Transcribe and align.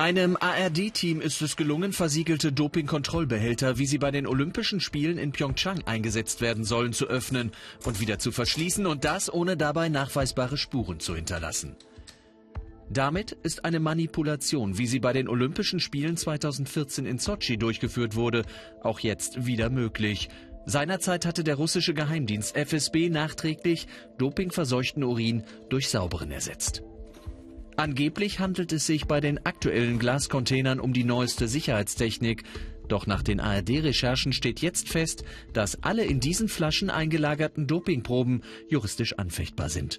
Einem 0.00 0.38
ARD-Team 0.40 1.20
ist 1.20 1.42
es 1.42 1.56
gelungen, 1.56 1.92
versiegelte 1.92 2.52
Dopingkontrollbehälter, 2.52 3.76
wie 3.76 3.84
sie 3.84 3.98
bei 3.98 4.10
den 4.10 4.26
Olympischen 4.26 4.80
Spielen 4.80 5.18
in 5.18 5.30
Pyeongchang 5.30 5.82
eingesetzt 5.84 6.40
werden 6.40 6.64
sollen, 6.64 6.94
zu 6.94 7.06
öffnen 7.06 7.52
und 7.84 8.00
wieder 8.00 8.18
zu 8.18 8.32
verschließen 8.32 8.86
und 8.86 9.04
das 9.04 9.30
ohne 9.30 9.58
dabei 9.58 9.90
nachweisbare 9.90 10.56
Spuren 10.56 11.00
zu 11.00 11.14
hinterlassen. 11.14 11.76
Damit 12.88 13.32
ist 13.42 13.66
eine 13.66 13.78
Manipulation, 13.78 14.78
wie 14.78 14.86
sie 14.86 15.00
bei 15.00 15.12
den 15.12 15.28
Olympischen 15.28 15.80
Spielen 15.80 16.16
2014 16.16 17.04
in 17.04 17.18
Sochi 17.18 17.58
durchgeführt 17.58 18.16
wurde, 18.16 18.46
auch 18.82 19.00
jetzt 19.00 19.44
wieder 19.44 19.68
möglich. 19.68 20.30
Seinerzeit 20.64 21.26
hatte 21.26 21.44
der 21.44 21.56
russische 21.56 21.92
Geheimdienst 21.92 22.56
FSB 22.56 23.10
nachträglich 23.10 23.86
dopingverseuchten 24.16 25.04
Urin 25.04 25.44
durch 25.68 25.90
sauberen 25.90 26.30
ersetzt. 26.30 26.82
Angeblich 27.80 28.40
handelt 28.40 28.74
es 28.74 28.84
sich 28.84 29.06
bei 29.06 29.22
den 29.22 29.46
aktuellen 29.46 29.98
Glascontainern 29.98 30.80
um 30.80 30.92
die 30.92 31.02
neueste 31.02 31.48
Sicherheitstechnik. 31.48 32.42
Doch 32.88 33.06
nach 33.06 33.22
den 33.22 33.40
ARD-Recherchen 33.40 34.34
steht 34.34 34.60
jetzt 34.60 34.90
fest, 34.90 35.24
dass 35.54 35.82
alle 35.82 36.04
in 36.04 36.20
diesen 36.20 36.50
Flaschen 36.50 36.90
eingelagerten 36.90 37.66
Dopingproben 37.66 38.42
juristisch 38.68 39.14
anfechtbar 39.14 39.70
sind. 39.70 39.98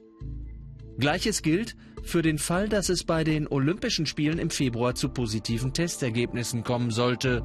Gleiches 0.99 1.41
gilt 1.41 1.75
für 2.03 2.21
den 2.21 2.37
Fall, 2.37 2.69
dass 2.69 2.89
es 2.89 3.03
bei 3.03 3.23
den 3.23 3.47
Olympischen 3.47 4.05
Spielen 4.05 4.37
im 4.37 4.51
Februar 4.51 4.93
zu 4.93 5.09
positiven 5.09 5.73
Testergebnissen 5.73 6.63
kommen 6.63 6.91
sollte. 6.91 7.43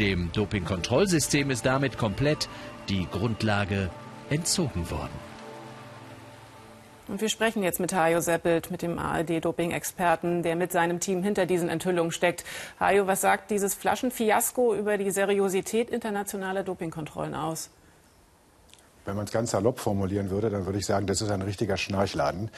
Dem 0.00 0.32
Dopingkontrollsystem 0.32 1.50
ist 1.50 1.64
damit 1.64 1.98
komplett 1.98 2.48
die 2.88 3.06
Grundlage 3.12 3.90
entzogen 4.28 4.90
worden. 4.90 5.35
Und 7.08 7.20
wir 7.20 7.28
sprechen 7.28 7.62
jetzt 7.62 7.78
mit 7.78 7.94
Hajo 7.94 8.20
Seppelt, 8.20 8.70
mit 8.72 8.82
dem 8.82 8.98
ARD-Doping-Experten, 8.98 10.42
der 10.42 10.56
mit 10.56 10.72
seinem 10.72 10.98
Team 10.98 11.22
hinter 11.22 11.46
diesen 11.46 11.68
Enthüllungen 11.68 12.10
steckt. 12.10 12.44
Hajo, 12.80 13.06
was 13.06 13.20
sagt 13.20 13.52
dieses 13.52 13.74
Flaschenfiasko 13.74 14.74
über 14.74 14.98
die 14.98 15.12
Seriosität 15.12 15.90
internationaler 15.90 16.64
Dopingkontrollen 16.64 17.34
aus? 17.34 17.70
Wenn 19.06 19.16
man 19.16 19.24
es 19.24 19.32
ganz 19.32 19.52
salopp 19.52 19.78
formulieren 19.78 20.30
würde, 20.30 20.50
dann 20.50 20.66
würde 20.66 20.78
ich 20.78 20.86
sagen, 20.86 21.06
das 21.06 21.22
ist 21.22 21.30
ein 21.30 21.42
richtiger 21.42 21.76
Schnarchladen. 21.76 22.50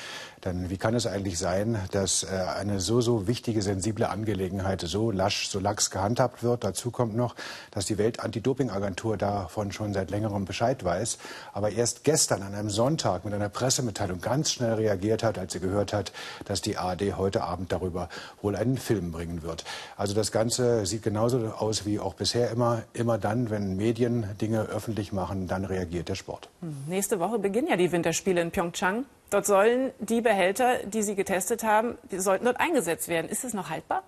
Denn 0.44 0.70
wie 0.70 0.78
kann 0.78 0.94
es 0.94 1.06
eigentlich 1.06 1.38
sein, 1.38 1.78
dass 1.90 2.22
äh, 2.22 2.28
eine 2.28 2.80
so, 2.80 3.00
so 3.00 3.26
wichtige, 3.26 3.60
sensible 3.60 4.08
Angelegenheit 4.08 4.80
so 4.80 5.10
lasch, 5.10 5.48
so 5.48 5.60
lax 5.60 5.90
gehandhabt 5.90 6.42
wird? 6.42 6.64
Dazu 6.64 6.90
kommt 6.90 7.14
noch, 7.14 7.34
dass 7.70 7.84
die 7.84 7.98
Welt-Anti-Doping-Agentur 7.98 9.18
davon 9.18 9.72
schon 9.72 9.92
seit 9.92 10.10
längerem 10.10 10.46
Bescheid 10.46 10.82
weiß, 10.82 11.18
aber 11.52 11.70
erst 11.70 12.02
gestern 12.04 12.42
an 12.42 12.54
einem 12.54 12.70
Sonntag 12.70 13.24
mit 13.24 13.34
einer 13.34 13.50
Pressemitteilung 13.50 14.20
ganz 14.20 14.50
schnell 14.50 14.74
reagiert 14.74 15.22
hat, 15.22 15.38
als 15.38 15.52
sie 15.52 15.60
gehört 15.60 15.92
hat, 15.92 16.12
dass 16.46 16.62
die 16.62 16.78
ARD 16.78 17.16
heute 17.16 17.42
Abend 17.42 17.72
darüber 17.72 18.08
wohl 18.40 18.56
einen 18.56 18.78
Film 18.78 19.12
bringen 19.12 19.42
wird. 19.42 19.64
Also 19.96 20.14
das 20.14 20.32
Ganze 20.32 20.86
sieht 20.86 21.02
genauso 21.02 21.38
aus 21.58 21.84
wie 21.84 21.98
auch 21.98 22.14
bisher 22.14 22.50
immer. 22.50 22.82
Immer 22.92 23.18
dann, 23.18 23.50
wenn 23.50 23.76
Medien 23.76 24.26
Dinge 24.40 24.62
öffentlich 24.62 25.12
machen, 25.12 25.46
dann 25.46 25.64
reagiert 25.64 26.08
der 26.08 26.14
Sport. 26.14 26.37
Sport. 26.38 26.48
Nächste 26.86 27.20
Woche 27.20 27.38
beginnen 27.38 27.68
ja 27.68 27.76
die 27.76 27.92
Winterspiele 27.92 28.40
in 28.40 28.50
Pyeongchang. 28.50 29.04
Dort 29.30 29.46
sollen 29.46 29.92
die 29.98 30.20
Behälter, 30.20 30.78
die 30.84 31.02
Sie 31.02 31.14
getestet 31.14 31.62
haben, 31.62 31.98
die 32.10 32.18
sollten 32.18 32.46
dort 32.46 32.60
eingesetzt 32.60 33.08
werden. 33.08 33.28
Ist 33.28 33.44
es 33.44 33.54
noch 33.54 33.70
haltbar? 33.70 34.02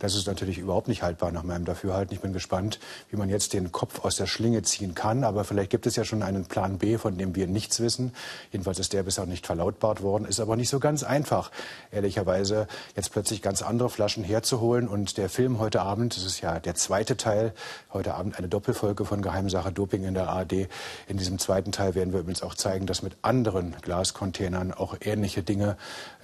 Das 0.00 0.14
ist 0.14 0.28
natürlich 0.28 0.58
überhaupt 0.58 0.86
nicht 0.86 1.02
haltbar 1.02 1.32
nach 1.32 1.42
meinem 1.42 1.64
Dafürhalten. 1.64 2.14
Ich 2.14 2.20
bin 2.20 2.32
gespannt, 2.32 2.78
wie 3.10 3.16
man 3.16 3.28
jetzt 3.28 3.52
den 3.52 3.72
Kopf 3.72 4.04
aus 4.04 4.14
der 4.14 4.26
Schlinge 4.26 4.62
ziehen 4.62 4.94
kann. 4.94 5.24
Aber 5.24 5.42
vielleicht 5.42 5.70
gibt 5.70 5.86
es 5.86 5.96
ja 5.96 6.04
schon 6.04 6.22
einen 6.22 6.46
Plan 6.46 6.78
B, 6.78 6.98
von 6.98 7.18
dem 7.18 7.34
wir 7.34 7.48
nichts 7.48 7.80
wissen. 7.80 8.12
Jedenfalls 8.52 8.78
ist 8.78 8.92
der 8.92 9.02
bisher 9.02 9.26
nicht 9.26 9.46
verlautbart 9.46 10.02
worden. 10.02 10.24
Ist 10.24 10.38
aber 10.38 10.56
nicht 10.56 10.68
so 10.68 10.78
ganz 10.78 11.02
einfach, 11.02 11.50
ehrlicherweise, 11.90 12.68
jetzt 12.94 13.10
plötzlich 13.10 13.42
ganz 13.42 13.62
andere 13.62 13.90
Flaschen 13.90 14.22
herzuholen. 14.22 14.86
Und 14.86 15.18
der 15.18 15.28
Film 15.28 15.58
heute 15.58 15.82
Abend, 15.82 16.16
das 16.16 16.24
ist 16.24 16.40
ja 16.40 16.60
der 16.60 16.76
zweite 16.76 17.16
Teil, 17.16 17.52
heute 17.92 18.14
Abend 18.14 18.38
eine 18.38 18.48
Doppelfolge 18.48 19.04
von 19.04 19.20
Geheimsache 19.20 19.72
Doping 19.72 20.04
in 20.04 20.14
der 20.14 20.28
ARD. 20.28 20.68
In 21.08 21.16
diesem 21.16 21.40
zweiten 21.40 21.72
Teil 21.72 21.96
werden 21.96 22.12
wir 22.12 22.20
übrigens 22.20 22.42
auch 22.42 22.54
zeigen, 22.54 22.86
dass 22.86 23.02
mit 23.02 23.16
anderen 23.22 23.74
Glascontainern 23.82 24.72
auch 24.72 24.96
ähnliche 25.00 25.42
Dinge 25.42 25.76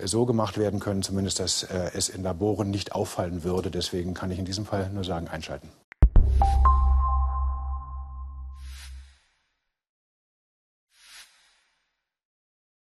so 0.03 0.27
gemacht 0.27 0.59
werden 0.59 0.79
können, 0.79 1.03
zumindest, 1.03 1.41
dass 1.41 1.65
äh, 1.65 1.91
es 1.95 2.09
in 2.09 2.23
Laboren 2.23 2.71
nicht 2.71 2.93
auffallen 2.93 3.43
würde. 3.43 3.64
Deswegen 3.71 4.15
kann 4.15 4.31
ich 4.31 4.39
in 4.39 4.45
diesem 4.45 4.67
Fall 4.67 4.91
nur 4.91 5.05
sagen, 5.05 5.29
einschalten. 5.29 5.69